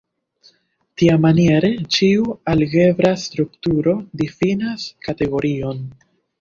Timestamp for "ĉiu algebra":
1.97-3.13